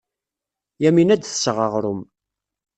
[0.83, 2.01] Yamina ad d-tseɣ aɣrum.